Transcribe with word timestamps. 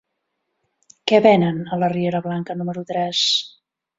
Què 1.11 1.19
venen 1.25 1.59
a 1.77 1.79
la 1.83 1.91
riera 1.95 2.21
Blanca 2.29 2.57
número 2.63 2.87
tres? 2.93 3.23